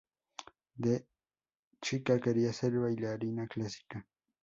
[0.77, 1.05] De
[1.79, 4.03] chica quería ser bailarina clásica.